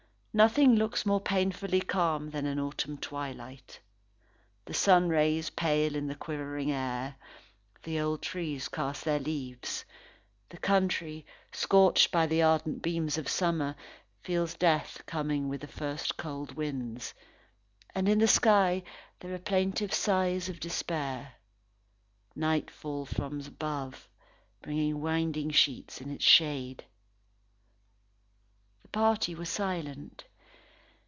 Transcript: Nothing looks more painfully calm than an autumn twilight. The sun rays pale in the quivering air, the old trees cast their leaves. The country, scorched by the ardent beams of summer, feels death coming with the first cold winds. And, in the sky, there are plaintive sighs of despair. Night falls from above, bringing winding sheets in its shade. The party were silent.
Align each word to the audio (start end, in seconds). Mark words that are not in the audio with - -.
Nothing 0.33 0.75
looks 0.75 1.05
more 1.05 1.19
painfully 1.19 1.81
calm 1.81 2.29
than 2.29 2.45
an 2.45 2.57
autumn 2.57 2.97
twilight. 2.97 3.81
The 4.63 4.73
sun 4.73 5.09
rays 5.09 5.49
pale 5.49 5.93
in 5.93 6.07
the 6.07 6.15
quivering 6.15 6.71
air, 6.71 7.17
the 7.83 7.99
old 7.99 8.21
trees 8.21 8.69
cast 8.69 9.03
their 9.03 9.19
leaves. 9.19 9.83
The 10.47 10.57
country, 10.57 11.25
scorched 11.51 12.11
by 12.13 12.27
the 12.27 12.41
ardent 12.41 12.81
beams 12.81 13.17
of 13.17 13.27
summer, 13.27 13.75
feels 14.23 14.53
death 14.53 15.03
coming 15.05 15.49
with 15.49 15.59
the 15.59 15.67
first 15.67 16.15
cold 16.15 16.53
winds. 16.55 17.13
And, 17.93 18.07
in 18.07 18.19
the 18.19 18.27
sky, 18.29 18.83
there 19.19 19.33
are 19.33 19.37
plaintive 19.37 19.93
sighs 19.93 20.47
of 20.47 20.61
despair. 20.61 21.33
Night 22.37 22.71
falls 22.71 23.11
from 23.11 23.41
above, 23.41 24.07
bringing 24.61 25.01
winding 25.01 25.49
sheets 25.49 25.99
in 25.99 26.09
its 26.09 26.23
shade. 26.23 26.85
The 28.93 28.97
party 29.01 29.33
were 29.35 29.45
silent. 29.45 30.25